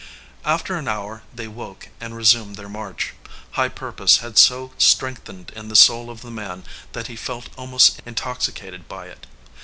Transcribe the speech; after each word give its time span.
After 0.45 0.75
an 0.77 0.87
hour 0.87 1.21
they 1.31 1.47
woke 1.47 1.89
and 1.99 2.15
resumed 2.15 2.55
their 2.55 2.67
march. 2.67 3.13
High 3.51 3.69
purpose 3.69 4.17
had 4.17 4.35
so 4.39 4.71
strengthened 4.79 5.51
in 5.55 5.67
the 5.67 5.75
soul 5.75 6.09
of 6.09 6.21
the 6.23 6.31
man 6.31 6.63
that 6.93 7.05
he 7.05 7.15
felt 7.15 7.49
almost 7.55 8.01
intoxicated 8.03 8.87
by 8.87 9.05
it. 9.09 9.27